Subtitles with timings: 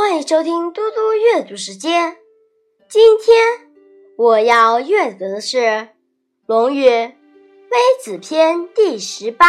[0.00, 2.16] 欢迎收听嘟嘟阅读时间。
[2.88, 3.68] 今天
[4.16, 5.58] 我要阅读的是
[6.46, 7.12] 《论语·微
[8.02, 9.46] 子篇》第十八。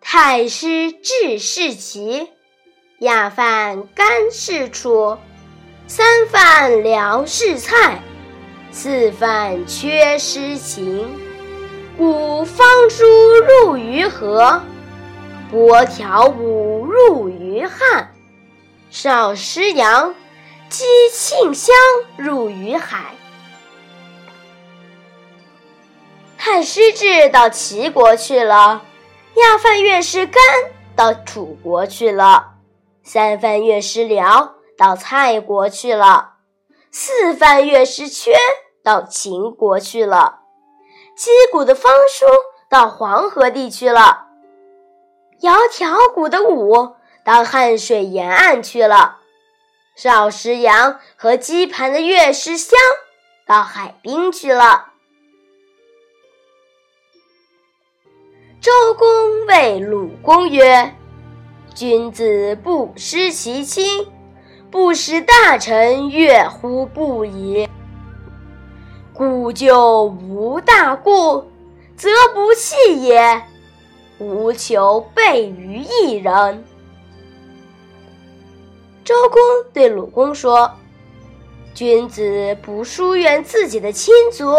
[0.00, 2.30] 太师治世齐，
[3.00, 5.18] 亚饭干事处，
[5.88, 8.00] 三饭聊事菜，
[8.70, 11.20] 四饭缺失情。
[11.98, 13.04] 故方书
[13.64, 14.62] 入于河。
[15.52, 18.14] 拨条舞入于汉，
[18.88, 20.14] 少师扬，
[20.70, 21.74] 击庆香
[22.16, 23.14] 入于海。
[26.38, 28.80] 太师治到齐国去了，
[29.34, 30.42] 亚范乐师干
[30.96, 32.54] 到楚国去了，
[33.04, 36.36] 三饭乐师辽到蔡国去了，
[36.90, 38.34] 四饭乐师缺
[38.82, 40.38] 到秦国去了，
[41.14, 42.24] 击鼓的方叔
[42.70, 44.31] 到黄河地区了。
[45.42, 49.18] 摇条鼓的舞到汉水沿岸去了，
[49.96, 52.78] 少时阳和击盘的乐师香
[53.44, 54.92] 到海滨去了。
[58.60, 60.94] 周公谓鲁公曰
[61.74, 64.06] ：“君子不失其亲，
[64.70, 67.68] 不使大臣悦乎不已。
[69.12, 71.50] 故就无大故，
[71.96, 73.42] 则不弃也。”
[74.22, 76.64] 无求备于一人。
[79.04, 79.40] 周公
[79.72, 80.70] 对鲁公说
[81.74, 84.54] ：“君子不疏远自己的亲族，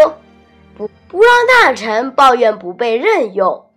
[0.76, 3.70] 不不让大臣抱怨不被任用。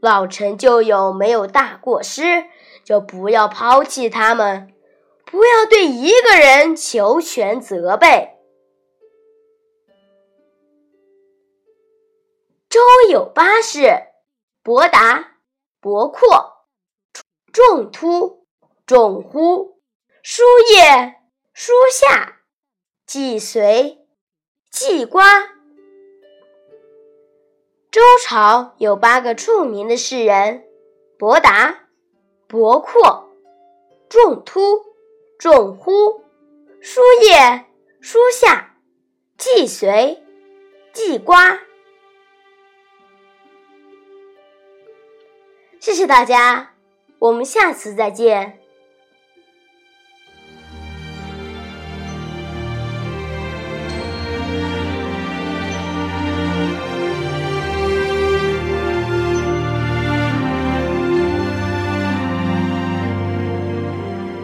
[0.00, 2.44] 老臣就有没有大过失，
[2.82, 4.72] 就不要抛弃他们，
[5.26, 8.30] 不要对一个人求全责备。”
[12.70, 12.80] 周
[13.10, 14.07] 有八士。
[14.68, 15.38] 伯达、
[15.80, 16.66] 伯阔、
[17.54, 18.46] 仲突、
[18.84, 19.80] 仲乎、
[20.22, 20.42] 叔
[20.74, 21.14] 夜、
[21.54, 22.42] 叔夏、
[23.06, 24.06] 季随、
[24.70, 25.24] 季瓜。
[27.90, 30.66] 周朝有八个著名的士人：
[31.18, 31.88] 伯达、
[32.46, 33.30] 伯阔、
[34.10, 34.60] 仲突、
[35.38, 36.26] 仲乎、
[36.82, 37.64] 叔夜、
[38.02, 38.76] 叔夏、
[39.38, 40.22] 季随、
[40.92, 41.67] 季瓜。
[45.80, 46.70] 谢谢大家，
[47.18, 48.58] 我们下次再见。